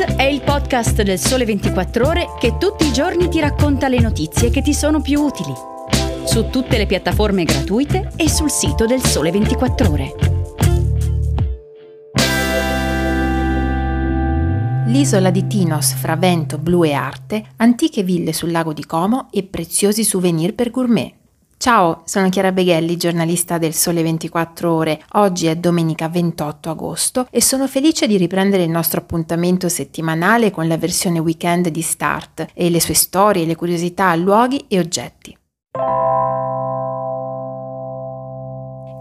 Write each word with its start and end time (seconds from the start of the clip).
È 0.00 0.22
il 0.22 0.40
podcast 0.40 1.02
del 1.02 1.18
Sole 1.18 1.44
24 1.44 2.06
Ore 2.06 2.26
che 2.38 2.56
tutti 2.56 2.86
i 2.86 2.92
giorni 2.92 3.28
ti 3.28 3.38
racconta 3.38 3.86
le 3.86 4.00
notizie 4.00 4.48
che 4.48 4.62
ti 4.62 4.72
sono 4.72 5.02
più 5.02 5.20
utili. 5.20 5.52
Su 6.24 6.48
tutte 6.48 6.78
le 6.78 6.86
piattaforme 6.86 7.44
gratuite 7.44 8.10
e 8.16 8.30
sul 8.30 8.50
sito 8.50 8.86
del 8.86 9.02
Sole 9.02 9.30
24 9.30 9.90
Ore. 9.90 10.14
L'isola 14.86 15.30
di 15.30 15.46
Tinos 15.46 15.92
fra 15.92 16.16
vento, 16.16 16.56
blu 16.56 16.82
e 16.84 16.94
arte, 16.94 17.44
antiche 17.56 18.02
ville 18.02 18.32
sul 18.32 18.50
lago 18.50 18.72
di 18.72 18.86
Como 18.86 19.28
e 19.30 19.42
preziosi 19.42 20.02
souvenir 20.02 20.54
per 20.54 20.70
gourmet. 20.70 21.19
Ciao, 21.62 22.00
sono 22.06 22.30
Chiara 22.30 22.52
Beghelli, 22.52 22.96
giornalista 22.96 23.58
del 23.58 23.74
Sole 23.74 24.02
24 24.02 24.72
Ore. 24.72 25.04
Oggi 25.12 25.44
è 25.44 25.56
domenica 25.56 26.08
28 26.08 26.70
agosto 26.70 27.26
e 27.30 27.42
sono 27.42 27.68
felice 27.68 28.06
di 28.06 28.16
riprendere 28.16 28.62
il 28.62 28.70
nostro 28.70 28.98
appuntamento 28.98 29.68
settimanale 29.68 30.50
con 30.50 30.66
la 30.66 30.78
versione 30.78 31.18
weekend 31.18 31.68
di 31.68 31.82
Start 31.82 32.46
e 32.54 32.70
le 32.70 32.80
sue 32.80 32.94
storie, 32.94 33.44
le 33.44 33.56
curiosità, 33.56 34.14
luoghi 34.14 34.64
e 34.68 34.78
oggetti. 34.78 35.36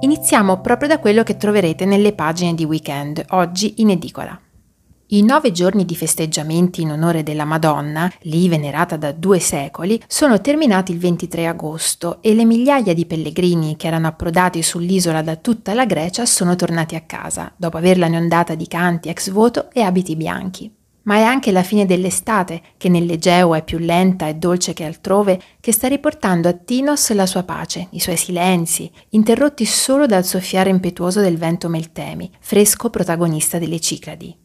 Iniziamo 0.02 0.60
proprio 0.60 0.90
da 0.90 1.00
quello 1.00 1.24
che 1.24 1.38
troverete 1.38 1.86
nelle 1.86 2.12
pagine 2.12 2.56
di 2.56 2.66
weekend, 2.66 3.24
oggi 3.30 3.76
in 3.78 3.92
edicola. 3.92 4.38
I 5.12 5.24
nove 5.24 5.52
giorni 5.52 5.86
di 5.86 5.96
festeggiamenti 5.96 6.84
in 6.84 6.92
onore 6.92 7.24
della 7.24 7.44
Madonna, 7.44 8.12
lì 8.24 8.48
venerata 8.48 8.96
da 8.96 9.12
due 9.12 9.40
secoli, 9.40 10.00
sono 10.06 10.40
terminati 10.40 10.92
il 10.92 11.00
23 11.00 11.48
agosto 11.48 12.20
e 12.22 12.36
le 12.36 12.46
migliaia 12.46 12.94
di 12.94 13.08
pellegrini 13.08 13.76
che 13.76 13.88
erano 13.88 14.06
approdati 14.06 14.62
sull'isola 14.62 15.24
da 15.24 15.36
tutta 15.38 15.74
la 15.74 15.86
Grecia 15.86 16.28
sono 16.28 16.56
tornati 16.56 16.94
a 16.94 17.02
casa, 17.02 17.52
dopo 17.56 17.78
averla 17.78 18.06
inondata 18.06 18.54
di 18.54 18.68
canti 18.68 19.10
ex 19.10 19.32
voto 19.32 19.72
e 19.72 19.82
abiti 19.82 20.16
bianchi. 20.16 20.72
Ma 21.04 21.16
è 21.16 21.24
anche 21.24 21.52
la 21.52 21.64
fine 21.64 21.88
dell'estate, 21.88 22.62
che 22.78 22.88
nell'Egeo 22.88 23.56
è 23.56 23.64
più 23.64 23.80
lenta 23.80 24.28
e 24.28 24.36
dolce 24.36 24.74
che 24.74 24.86
altrove, 24.86 25.42
che 25.60 25.72
sta 25.72 25.88
riportando 25.88 26.48
a 26.48 26.54
Tinos 26.54 27.12
la 27.14 27.26
sua 27.26 27.42
pace, 27.42 27.88
i 27.92 28.00
suoi 28.00 28.16
silenzi, 28.16 28.92
interrotti 29.10 29.66
solo 29.66 30.06
dal 30.06 30.24
soffiare 30.24 30.70
impetuoso 30.70 31.20
del 31.20 31.40
vento 31.40 31.68
Meltemi, 31.68 32.30
fresco 32.40 32.92
protagonista 32.92 33.58
delle 33.58 33.80
Cicladi. 33.80 34.39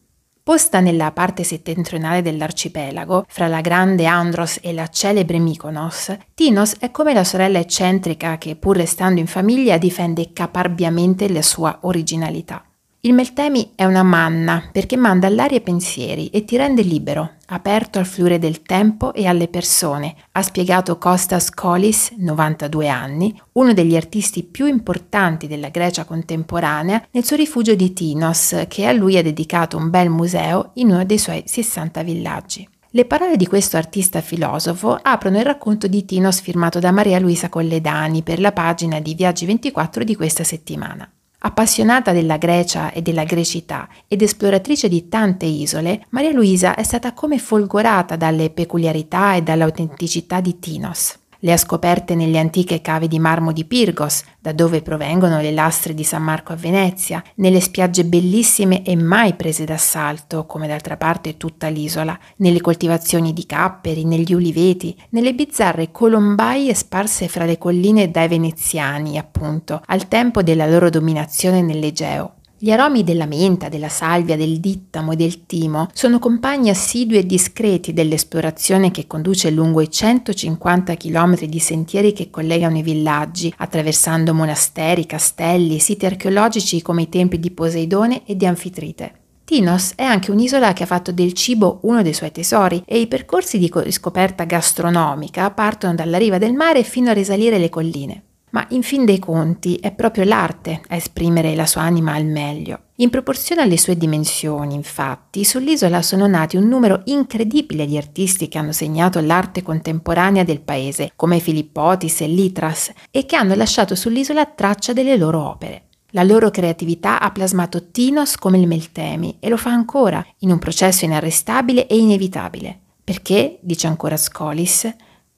Posta 0.47 0.79
nella 0.79 1.11
parte 1.11 1.43
settentrionale 1.43 2.21
dell'arcipelago, 2.21 3.25
fra 3.27 3.47
la 3.47 3.61
grande 3.61 4.05
Andros 4.05 4.59
e 4.61 4.73
la 4.73 4.87
celebre 4.89 5.39
Mykonos, 5.39 6.15
Tinos 6.35 6.75
è 6.77 6.91
come 6.91 7.15
la 7.15 7.23
sorella 7.23 7.57
eccentrica 7.57 8.37
che, 8.37 8.55
pur 8.55 8.77
restando 8.77 9.19
in 9.19 9.25
famiglia, 9.25 9.79
difende 9.79 10.33
caparbiamente 10.33 11.27
la 11.29 11.41
sua 11.41 11.79
originalità. 11.81 12.63
Il 13.05 13.13
Meltemi 13.13 13.73
è 13.75 13.85
una 13.85 14.01
manna 14.01 14.67
perché 14.71 14.97
manda 14.97 15.27
all'aria 15.27 15.61
pensieri 15.61 16.29
e 16.29 16.43
ti 16.43 16.57
rende 16.57 16.81
libero, 16.81 17.33
aperto 17.49 17.99
al 17.99 18.07
fluire 18.07 18.39
del 18.39 18.63
tempo 18.63 19.13
e 19.13 19.27
alle 19.27 19.47
persone, 19.47 20.15
ha 20.31 20.41
spiegato 20.41 20.97
Kostas 20.97 21.51
Kolis, 21.51 22.13
92 22.17 22.87
anni, 22.87 23.39
uno 23.51 23.73
degli 23.73 23.95
artisti 23.95 24.41
più 24.41 24.65
importanti 24.65 25.45
della 25.45 25.69
Grecia 25.69 26.03
contemporanea, 26.03 27.05
nel 27.11 27.23
suo 27.23 27.35
rifugio 27.35 27.75
di 27.75 27.93
Tinos, 27.93 28.65
che 28.67 28.87
a 28.87 28.91
lui 28.91 29.19
ha 29.19 29.21
dedicato 29.21 29.77
un 29.77 29.91
bel 29.91 30.09
museo 30.09 30.71
in 30.75 30.89
uno 30.89 31.05
dei 31.05 31.19
suoi 31.19 31.43
60 31.45 32.01
villaggi. 32.01 32.67
Le 32.89 33.05
parole 33.05 33.37
di 33.37 33.45
questo 33.45 33.77
artista 33.77 34.19
filosofo 34.19 34.97
aprono 34.99 35.37
il 35.37 35.45
racconto 35.45 35.85
di 35.85 36.05
Tinos 36.05 36.41
firmato 36.41 36.79
da 36.79 36.89
Maria 36.89 37.19
Luisa 37.19 37.49
Colledani 37.49 38.23
per 38.23 38.39
la 38.39 38.51
pagina 38.51 38.99
di 38.99 39.13
Viaggi 39.13 39.45
24 39.45 40.03
di 40.03 40.15
questa 40.15 40.43
settimana. 40.43 41.07
Appassionata 41.45 42.11
della 42.11 42.37
Grecia 42.37 42.91
e 42.91 43.03
della 43.03 43.23
grecità 43.23 43.87
ed 44.07 44.23
esploratrice 44.23 44.89
di 44.89 45.07
tante 45.07 45.45
isole, 45.45 46.03
Maria 46.09 46.31
Luisa 46.31 46.73
è 46.73 46.81
stata 46.81 47.13
come 47.13 47.37
folgorata 47.37 48.15
dalle 48.15 48.49
peculiarità 48.49 49.35
e 49.35 49.43
dall'autenticità 49.43 50.41
di 50.41 50.57
Tinos. 50.57 51.24
Le 51.39 51.51
ha 51.51 51.57
scoperte 51.57 52.15
nelle 52.15 52.39
antiche 52.39 52.81
cave 52.81 53.07
di 53.07 53.19
marmo 53.19 53.51
di 53.51 53.65
Pirgos, 53.65 54.23
da 54.39 54.51
dove 54.51 54.81
provengono 54.81 55.41
le 55.41 55.51
lastre 55.51 55.93
di 55.93 56.03
San 56.03 56.23
Marco 56.23 56.53
a 56.53 56.55
Venezia, 56.55 57.23
nelle 57.35 57.59
spiagge 57.59 58.05
bellissime 58.05 58.83
e 58.83 58.95
mai 58.95 59.33
prese 59.33 59.65
d'assalto, 59.65 60.45
come 60.45 60.67
d'altra 60.67 60.97
parte 60.97 61.37
tutta 61.37 61.67
l'isola, 61.67 62.17
nelle 62.37 62.61
coltivazioni 62.61 63.33
di 63.33 63.45
capperi, 63.45 64.05
negli 64.05 64.33
uliveti, 64.33 64.95
nelle 65.09 65.33
bizzarre 65.33 65.91
colombaie 65.91 66.73
sparse 66.73 67.27
fra 67.27 67.45
le 67.45 67.57
colline 67.57 68.11
dai 68.11 68.27
veneziani, 68.27 69.17
appunto, 69.17 69.81
al 69.85 70.07
tempo 70.07 70.41
della 70.41 70.67
loro 70.67 70.89
dominazione 70.89 71.61
nell'Egeo. 71.61 72.35
Gli 72.65 72.71
aromi 72.71 73.03
della 73.03 73.27
menta, 73.27 73.69
della 73.69 73.89
salvia, 73.89 74.35
del 74.35 74.59
dittamo 74.59 75.11
e 75.11 75.15
del 75.15 75.45
timo 75.45 75.87
sono 75.93 76.17
compagni 76.17 76.71
assidui 76.71 77.17
e 77.19 77.25
discreti 77.27 77.93
dell'esplorazione 77.93 78.89
che 78.89 79.05
conduce 79.05 79.51
lungo 79.51 79.81
i 79.81 79.91
150 79.91 80.95
km 80.95 81.45
di 81.45 81.59
sentieri 81.59 82.11
che 82.11 82.31
collegano 82.31 82.79
i 82.79 82.81
villaggi, 82.81 83.53
attraversando 83.55 84.33
monasteri, 84.33 85.05
castelli, 85.05 85.77
siti 85.77 86.07
archeologici 86.07 86.81
come 86.81 87.03
i 87.03 87.09
templi 87.09 87.39
di 87.39 87.51
Poseidone 87.51 88.25
e 88.25 88.35
di 88.35 88.47
Anfitrite. 88.47 89.13
Tinos 89.45 89.93
è 89.95 90.01
anche 90.01 90.31
un'isola 90.31 90.73
che 90.73 90.81
ha 90.81 90.87
fatto 90.87 91.11
del 91.11 91.33
cibo 91.33 91.81
uno 91.83 92.01
dei 92.01 92.15
suoi 92.15 92.31
tesori 92.31 92.81
e 92.87 92.99
i 92.99 93.05
percorsi 93.05 93.59
di 93.59 93.71
scoperta 93.91 94.45
gastronomica 94.45 95.51
partono 95.51 95.93
dalla 95.93 96.17
riva 96.17 96.39
del 96.39 96.53
mare 96.53 96.81
fino 96.81 97.11
a 97.11 97.13
risalire 97.13 97.59
le 97.59 97.69
colline 97.69 98.23
ma 98.55 98.65
in 98.69 98.83
fin 98.83 99.03
dei 99.03 99.19
conti 99.19 99.75
è 99.75 99.91
proprio 99.91 100.23
l'arte 100.23 100.81
a 100.87 100.95
esprimere 100.95 101.55
la 101.55 101.65
sua 101.65 101.81
anima 101.81 102.13
al 102.13 102.23
meglio. 102.23 102.83
In 102.95 103.09
proporzione 103.09 103.61
alle 103.61 103.77
sue 103.77 103.97
dimensioni, 103.97 104.75
infatti, 104.75 105.43
sull'isola 105.43 106.01
sono 106.01 106.25
nati 106.25 106.55
un 106.55 106.65
numero 106.65 107.01
incredibile 107.03 107.85
di 107.85 107.97
artisti 107.97 108.47
che 108.47 108.57
hanno 108.57 108.71
segnato 108.71 109.19
l'arte 109.19 109.61
contemporanea 109.61 110.45
del 110.45 110.61
paese, 110.61 111.11
come 111.17 111.41
Filippotis 111.41 112.21
e 112.21 112.27
Litras, 112.27 112.93
e 113.11 113.25
che 113.25 113.35
hanno 113.35 113.55
lasciato 113.55 113.93
sull'isola 113.93 114.45
traccia 114.45 114.93
delle 114.93 115.17
loro 115.17 115.45
opere. 115.45 115.87
La 116.11 116.23
loro 116.23 116.49
creatività 116.49 117.19
ha 117.19 117.31
plasmato 117.31 117.91
Tinos 117.91 118.37
come 118.37 118.57
il 118.57 118.67
Meltemi 118.67 119.35
e 119.41 119.49
lo 119.49 119.57
fa 119.57 119.71
ancora, 119.71 120.25
in 120.39 120.51
un 120.51 120.59
processo 120.59 121.03
inarrestabile 121.03 121.87
e 121.87 121.97
inevitabile. 121.97 122.79
Perché, 123.03 123.57
dice 123.59 123.87
ancora 123.87 124.15
Scolis, 124.15 124.89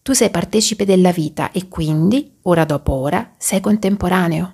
tu 0.08 0.14
sei 0.14 0.30
partecipe 0.30 0.86
della 0.86 1.12
vita 1.12 1.52
e 1.52 1.68
quindi, 1.68 2.38
ora 2.44 2.64
dopo 2.64 2.94
ora, 2.94 3.34
sei 3.38 3.60
contemporaneo. 3.60 4.54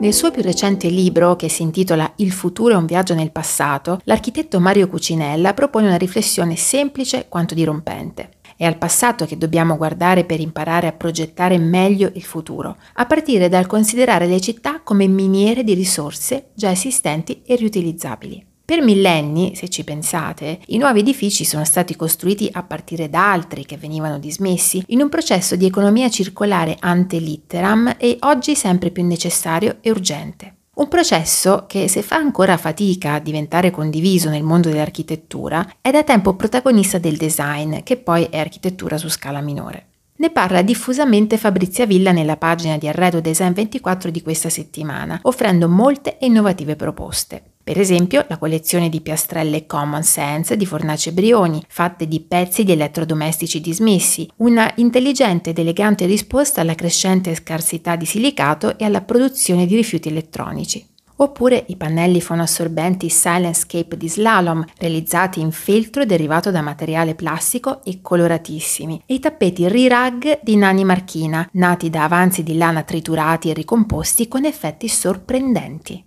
Nel 0.00 0.14
suo 0.14 0.30
più 0.30 0.40
recente 0.40 0.88
libro, 0.88 1.36
che 1.36 1.50
si 1.50 1.60
intitola 1.60 2.14
Il 2.16 2.32
futuro 2.32 2.72
è 2.72 2.76
un 2.78 2.86
viaggio 2.86 3.12
nel 3.12 3.30
passato, 3.30 4.00
l'architetto 4.04 4.58
Mario 4.58 4.88
Cucinella 4.88 5.52
propone 5.52 5.88
una 5.88 5.96
riflessione 5.96 6.56
semplice 6.56 7.26
quanto 7.28 7.52
dirompente. 7.52 8.40
È 8.56 8.64
al 8.64 8.78
passato 8.78 9.26
che 9.26 9.38
dobbiamo 9.38 9.76
guardare 9.76 10.24
per 10.24 10.40
imparare 10.40 10.86
a 10.86 10.92
progettare 10.92 11.58
meglio 11.58 12.10
il 12.14 12.22
futuro, 12.22 12.76
a 12.94 13.06
partire 13.06 13.48
dal 13.48 13.66
considerare 13.66 14.26
le 14.26 14.40
città 14.40 14.80
come 14.82 15.06
miniere 15.06 15.64
di 15.64 15.74
risorse 15.74 16.50
già 16.54 16.70
esistenti 16.70 17.42
e 17.44 17.56
riutilizzabili. 17.56 18.46
Per 18.64 18.80
millenni, 18.80 19.54
se 19.56 19.68
ci 19.68 19.84
pensate, 19.84 20.60
i 20.68 20.78
nuovi 20.78 21.00
edifici 21.00 21.44
sono 21.44 21.64
stati 21.64 21.96
costruiti 21.96 22.48
a 22.52 22.62
partire 22.62 23.10
da 23.10 23.32
altri 23.32 23.66
che 23.66 23.76
venivano 23.76 24.18
dismessi 24.18 24.82
in 24.88 25.02
un 25.02 25.08
processo 25.08 25.56
di 25.56 25.66
economia 25.66 26.08
circolare 26.08 26.76
ante 26.78 27.18
litteram 27.18 27.96
e 27.98 28.16
oggi 28.20 28.54
sempre 28.54 28.90
più 28.90 29.04
necessario 29.04 29.78
e 29.80 29.90
urgente. 29.90 30.56
Un 30.82 30.88
processo 30.88 31.66
che, 31.68 31.86
se 31.86 32.02
fa 32.02 32.16
ancora 32.16 32.56
fatica 32.56 33.12
a 33.12 33.20
diventare 33.20 33.70
condiviso 33.70 34.28
nel 34.28 34.42
mondo 34.42 34.68
dell'architettura, 34.68 35.74
è 35.80 35.92
da 35.92 36.02
tempo 36.02 36.34
protagonista 36.34 36.98
del 36.98 37.16
design, 37.16 37.84
che 37.84 37.98
poi 37.98 38.24
è 38.24 38.40
architettura 38.40 38.98
su 38.98 39.08
scala 39.08 39.40
minore. 39.40 39.86
Ne 40.16 40.30
parla 40.30 40.60
diffusamente 40.62 41.36
Fabrizia 41.36 41.86
Villa 41.86 42.10
nella 42.10 42.36
pagina 42.36 42.78
di 42.78 42.88
Arredo 42.88 43.20
Design 43.20 43.52
24 43.52 44.10
di 44.10 44.22
questa 44.22 44.48
settimana, 44.48 45.20
offrendo 45.22 45.68
molte 45.68 46.18
e 46.18 46.26
innovative 46.26 46.74
proposte. 46.74 47.51
Per 47.64 47.78
esempio, 47.78 48.24
la 48.28 48.38
collezione 48.38 48.88
di 48.88 49.00
piastrelle 49.00 49.66
Common 49.66 50.02
Sense 50.02 50.56
di 50.56 50.66
Fornace 50.66 51.12
Brioni, 51.12 51.62
fatte 51.68 52.08
di 52.08 52.18
pezzi 52.18 52.64
di 52.64 52.72
elettrodomestici 52.72 53.60
dismessi, 53.60 54.28
una 54.38 54.72
intelligente 54.76 55.50
ed 55.50 55.58
elegante 55.58 56.06
risposta 56.06 56.60
alla 56.60 56.74
crescente 56.74 57.32
scarsità 57.36 57.94
di 57.94 58.04
silicato 58.04 58.76
e 58.78 58.84
alla 58.84 59.02
produzione 59.02 59.66
di 59.66 59.76
rifiuti 59.76 60.08
elettronici. 60.08 60.84
Oppure 61.16 61.64
i 61.68 61.76
pannelli 61.76 62.20
fonoassorbenti 62.20 63.08
Silenscape 63.08 63.96
di 63.96 64.08
Slalom, 64.08 64.64
realizzati 64.78 65.38
in 65.38 65.52
feltro 65.52 66.04
derivato 66.04 66.50
da 66.50 66.62
materiale 66.62 67.14
plastico 67.14 67.84
e 67.84 68.00
coloratissimi, 68.02 69.04
e 69.06 69.14
i 69.14 69.20
tappeti 69.20 69.68
Rirag 69.68 70.40
di 70.42 70.56
Nani 70.56 70.84
Marchina, 70.84 71.48
nati 71.52 71.90
da 71.90 72.02
avanzi 72.02 72.42
di 72.42 72.56
lana 72.56 72.82
triturati 72.82 73.50
e 73.50 73.54
ricomposti 73.54 74.26
con 74.26 74.44
effetti 74.46 74.88
sorprendenti. 74.88 76.04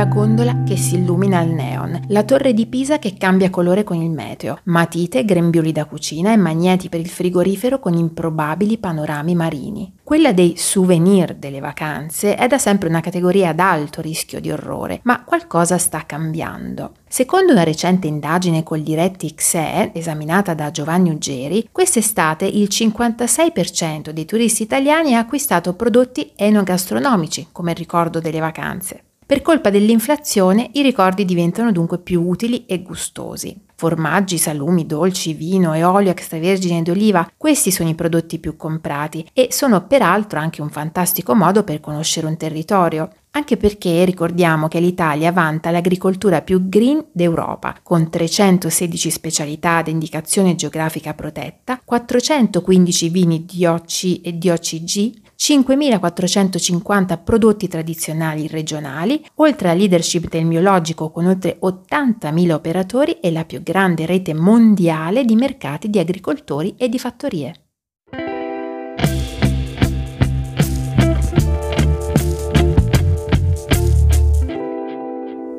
La 0.00 0.06
gondola 0.06 0.62
che 0.62 0.78
si 0.78 0.94
illumina 0.94 1.40
al 1.40 1.48
neon, 1.48 2.04
la 2.08 2.22
torre 2.22 2.54
di 2.54 2.64
Pisa 2.64 2.98
che 2.98 3.18
cambia 3.18 3.50
colore 3.50 3.84
con 3.84 4.00
il 4.00 4.08
meteo, 4.08 4.60
matite, 4.62 5.26
grembiuli 5.26 5.72
da 5.72 5.84
cucina 5.84 6.32
e 6.32 6.38
magneti 6.38 6.88
per 6.88 7.00
il 7.00 7.08
frigorifero 7.10 7.78
con 7.80 7.92
improbabili 7.92 8.78
panorami 8.78 9.34
marini. 9.34 9.92
Quella 10.02 10.32
dei 10.32 10.54
souvenir 10.56 11.34
delle 11.34 11.60
vacanze 11.60 12.34
è 12.34 12.46
da 12.46 12.56
sempre 12.56 12.88
una 12.88 13.02
categoria 13.02 13.50
ad 13.50 13.58
alto 13.58 14.00
rischio 14.00 14.40
di 14.40 14.50
orrore, 14.50 15.00
ma 15.02 15.22
qualcosa 15.22 15.76
sta 15.76 16.04
cambiando. 16.06 16.92
Secondo 17.06 17.52
una 17.52 17.62
recente 17.62 18.06
indagine 18.06 18.62
col 18.62 18.80
diretti 18.80 19.34
XE, 19.34 19.90
esaminata 19.92 20.54
da 20.54 20.70
Giovanni 20.70 21.10
Uggeri, 21.10 21.68
quest'estate 21.70 22.46
il 22.46 22.68
56% 22.70 24.08
dei 24.12 24.24
turisti 24.24 24.62
italiani 24.62 25.14
ha 25.14 25.18
acquistato 25.18 25.74
prodotti 25.74 26.32
enogastronomici 26.36 27.48
come 27.52 27.74
ricordo 27.74 28.18
delle 28.18 28.40
vacanze. 28.40 29.02
Per 29.30 29.42
colpa 29.42 29.70
dell'inflazione 29.70 30.70
i 30.72 30.82
ricordi 30.82 31.24
diventano 31.24 31.70
dunque 31.70 32.00
più 32.00 32.20
utili 32.20 32.66
e 32.66 32.82
gustosi. 32.82 33.56
Formaggi, 33.76 34.38
salumi, 34.38 34.86
dolci, 34.86 35.34
vino 35.34 35.72
e 35.72 35.84
olio 35.84 36.10
extravergine 36.10 36.82
d'oliva, 36.82 37.30
questi 37.36 37.70
sono 37.70 37.88
i 37.88 37.94
prodotti 37.94 38.40
più 38.40 38.56
comprati 38.56 39.24
e 39.32 39.50
sono 39.52 39.86
peraltro 39.86 40.40
anche 40.40 40.62
un 40.62 40.68
fantastico 40.68 41.36
modo 41.36 41.62
per 41.62 41.78
conoscere 41.78 42.26
un 42.26 42.36
territorio, 42.36 43.08
anche 43.30 43.56
perché 43.56 44.04
ricordiamo 44.04 44.66
che 44.66 44.80
l'Italia 44.80 45.30
vanta 45.30 45.70
l'agricoltura 45.70 46.42
più 46.42 46.68
green 46.68 47.04
d'Europa, 47.12 47.76
con 47.84 48.10
316 48.10 49.10
specialità 49.10 49.76
ad 49.76 49.86
indicazione 49.86 50.56
geografica 50.56 51.14
protetta, 51.14 51.80
415 51.84 53.08
vini 53.10 53.46
DOC 53.46 54.22
e 54.24 54.32
DOCG, 54.32 55.28
5.450 55.40 57.18
prodotti 57.24 57.66
tradizionali 57.66 58.46
regionali, 58.46 59.24
oltre 59.36 59.70
alla 59.70 59.78
leadership 59.78 60.28
del 60.28 60.44
biologico 60.44 61.10
con 61.10 61.24
oltre 61.24 61.58
80.000 61.62 62.52
operatori 62.52 63.20
e 63.20 63.32
la 63.32 63.46
più 63.46 63.62
grande 63.62 64.04
rete 64.04 64.34
mondiale 64.34 65.24
di 65.24 65.34
mercati 65.36 65.88
di 65.88 65.98
agricoltori 65.98 66.74
e 66.76 66.90
di 66.90 66.98
fattorie. 66.98 67.54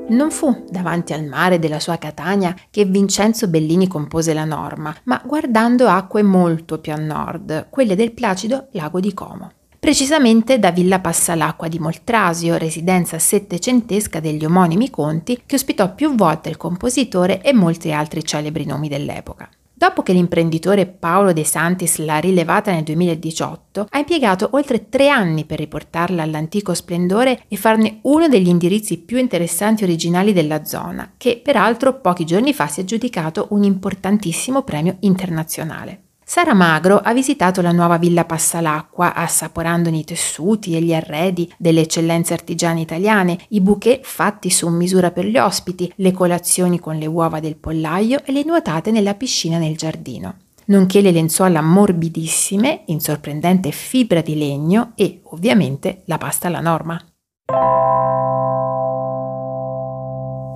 Non 0.10 0.30
fu 0.30 0.66
davanti 0.70 1.14
al 1.14 1.24
mare 1.24 1.58
della 1.58 1.80
sua 1.80 1.98
Catania 1.98 2.54
che 2.70 2.86
Vincenzo 2.86 3.48
Bellini 3.48 3.88
compose 3.88 4.34
la 4.36 4.46
norma, 4.46 4.96
ma 5.06 5.20
guardando 5.26 5.88
acque 5.88 6.22
molto 6.22 6.80
più 6.80 6.92
a 6.92 6.98
nord, 6.98 7.70
quelle 7.72 7.96
del 7.96 8.12
placido 8.12 8.68
lago 8.74 9.00
di 9.00 9.14
Como 9.14 9.54
precisamente 9.82 10.60
da 10.60 10.70
Villa 10.70 11.00
Passalacqua 11.00 11.68
di 11.68 11.80
Moltrasio, 11.80 12.56
residenza 12.56 13.18
settecentesca 13.18 14.20
degli 14.20 14.46
omonimi 14.46 14.92
conti, 14.92 15.42
che 15.44 15.56
ospitò 15.56 15.96
più 15.96 16.14
volte 16.14 16.50
il 16.50 16.56
compositore 16.56 17.42
e 17.42 17.52
molti 17.52 17.92
altri 17.92 18.24
celebri 18.24 18.64
nomi 18.64 18.88
dell'epoca. 18.88 19.50
Dopo 19.74 20.04
che 20.04 20.14
l'imprenditore 20.14 20.86
Paolo 20.86 21.34
De 21.34 21.44
Santis 21.44 21.98
l'ha 21.98 22.20
rilevata 22.20 22.72
nel 22.72 22.84
2018, 22.84 23.88
ha 23.90 23.98
impiegato 23.98 24.50
oltre 24.52 24.88
tre 24.88 25.10
anni 25.10 25.46
per 25.46 25.58
riportarla 25.58 26.22
all'antico 26.22 26.76
splendore 26.76 27.42
e 27.48 27.56
farne 27.56 28.02
uno 28.04 28.28
degli 28.28 28.50
indirizzi 28.50 29.00
più 29.00 29.18
interessanti 29.18 29.82
e 29.82 29.88
originali 29.88 30.32
della 30.32 30.64
zona, 30.64 31.14
che 31.18 31.42
peraltro 31.44 32.00
pochi 32.00 32.24
giorni 32.24 32.54
fa 32.54 32.68
si 32.68 32.82
è 32.82 32.84
aggiudicato 32.84 33.48
un 33.50 33.64
importantissimo 33.64 34.62
premio 34.62 34.98
internazionale. 35.00 36.04
Sara 36.32 36.54
Magro 36.54 37.02
ha 37.04 37.12
visitato 37.12 37.62
la 37.62 37.74
nuova 37.74 37.98
Villa 37.98 38.24
Passalacqua, 38.24 39.14
assaporandone 39.16 39.98
i 39.98 40.06
tessuti 40.06 40.78
e 40.78 40.82
gli 40.82 40.94
arredi 40.94 41.54
delle 41.58 41.82
eccellenze 41.82 42.32
artigiane 42.34 42.80
italiane, 42.80 43.38
i 43.50 43.60
bouquet 43.60 44.00
fatti 44.02 44.50
su 44.50 44.70
misura 44.70 45.12
per 45.12 45.26
gli 45.26 45.38
ospiti, 45.38 45.92
le 45.98 46.14
colazioni 46.14 46.80
con 46.80 46.96
le 46.96 47.06
uova 47.06 47.42
del 47.42 47.58
pollaio 47.58 48.22
e 48.24 48.32
le 48.32 48.46
nuotate 48.46 48.92
nella 48.92 49.16
piscina 49.16 49.58
nel 49.58 49.76
giardino 49.76 50.36
nonché 50.68 51.02
le 51.02 51.12
lenzuola 51.12 51.60
morbidissime 51.60 52.84
in 52.86 53.02
sorprendente 53.02 53.72
fibra 53.72 54.22
di 54.22 54.38
legno 54.38 54.94
e, 54.96 55.20
ovviamente, 55.32 56.04
la 56.06 56.18
pasta 56.18 56.48
alla 56.48 56.62
norma. 56.62 56.98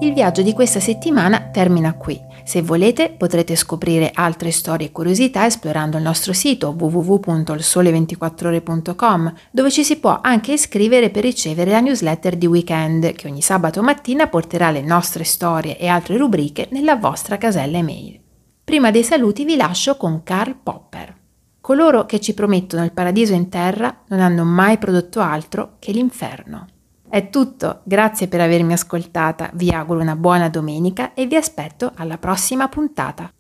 Il 0.06 0.14
viaggio 0.14 0.44
di 0.44 0.54
questa 0.54 0.80
settimana 0.80 1.50
termina 1.52 1.96
qui. 1.96 2.22
Se 2.44 2.62
volete 2.62 3.10
potrete 3.10 3.56
scoprire 3.56 4.12
altre 4.14 4.52
storie 4.52 4.86
e 4.86 4.92
curiosità 4.92 5.48
esplorando 5.48 5.98
il 5.98 6.04
nostro 6.04 6.32
sito 6.32 6.76
www.ilsole24ore.com 6.78 9.34
dove 9.50 9.72
ci 9.72 9.84
si 9.84 9.98
può 9.98 10.20
anche 10.22 10.54
iscrivere 10.54 11.10
per 11.10 11.24
ricevere 11.24 11.72
la 11.72 11.80
newsletter 11.80 12.36
di 12.36 12.46
weekend 12.46 13.14
che 13.14 13.28
ogni 13.28 13.42
sabato 13.42 13.82
mattina 13.82 14.28
porterà 14.28 14.70
le 14.70 14.84
nostre 14.84 15.24
storie 15.24 15.80
e 15.80 15.88
altre 15.88 16.18
rubriche 16.18 16.68
nella 16.70 16.98
vostra 16.98 17.40
casella 17.40 17.80
email. 17.80 18.20
Prima 18.64 18.92
dei 18.92 19.04
saluti 19.04 19.44
vi 19.44 19.56
lascio 19.56 19.98
con 19.98 20.22
Karl 20.22 20.56
Popper. 20.62 21.16
Coloro 21.60 22.06
che 22.06 22.20
ci 22.20 22.36
promettono 22.36 22.84
il 22.84 22.92
paradiso 22.92 23.34
in 23.34 23.50
terra 23.50 24.04
non 24.10 24.20
hanno 24.20 24.44
mai 24.44 24.78
prodotto 24.78 25.20
altro 25.20 25.78
che 25.80 25.92
l'inferno. 25.92 26.68
È 27.16 27.30
tutto, 27.30 27.80
grazie 27.86 28.28
per 28.28 28.42
avermi 28.42 28.74
ascoltata, 28.74 29.50
vi 29.54 29.72
auguro 29.72 30.02
una 30.02 30.18
buona 30.18 30.50
domenica 30.50 31.14
e 31.14 31.28
vi 31.28 31.38
aspetto 31.38 31.94
alla 31.96 32.18
prossima 32.18 32.68
puntata. 32.68 33.32